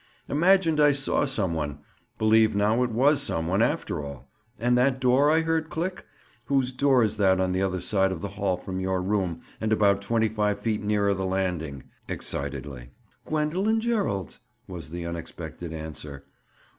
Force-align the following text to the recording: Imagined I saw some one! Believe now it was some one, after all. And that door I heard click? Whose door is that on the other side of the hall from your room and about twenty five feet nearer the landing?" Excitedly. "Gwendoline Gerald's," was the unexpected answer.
Imagined 0.27 0.79
I 0.79 0.93
saw 0.93 1.25
some 1.25 1.53
one! 1.53 1.77
Believe 2.17 2.55
now 2.55 2.81
it 2.81 2.89
was 2.89 3.21
some 3.21 3.45
one, 3.45 3.61
after 3.61 4.03
all. 4.03 4.31
And 4.57 4.75
that 4.75 4.99
door 4.99 5.29
I 5.29 5.41
heard 5.41 5.69
click? 5.69 6.07
Whose 6.45 6.73
door 6.73 7.03
is 7.03 7.17
that 7.17 7.39
on 7.39 7.51
the 7.51 7.61
other 7.61 7.81
side 7.81 8.11
of 8.11 8.19
the 8.19 8.29
hall 8.29 8.57
from 8.57 8.79
your 8.79 8.99
room 8.99 9.41
and 9.61 9.71
about 9.71 10.01
twenty 10.01 10.27
five 10.27 10.59
feet 10.59 10.81
nearer 10.81 11.13
the 11.13 11.25
landing?" 11.27 11.83
Excitedly. 12.07 12.89
"Gwendoline 13.25 13.79
Gerald's," 13.79 14.39
was 14.67 14.89
the 14.89 15.05
unexpected 15.05 15.71
answer. 15.71 16.23